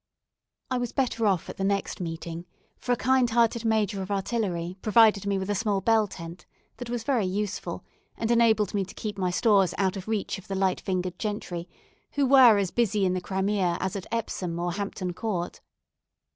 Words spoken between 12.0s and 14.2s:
who were as busy in the Crimea as at